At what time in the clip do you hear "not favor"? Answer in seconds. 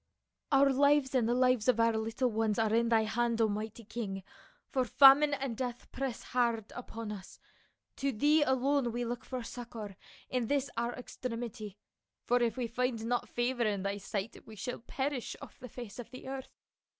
13.05-13.61